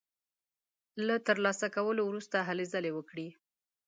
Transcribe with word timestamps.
له 1.05 1.15
تر 1.27 1.37
لاسه 1.45 1.67
کولو 1.75 2.01
وروسته 2.05 2.37
هلې 2.47 2.65
ځلې 2.73 2.91
وکړي. 2.93 3.27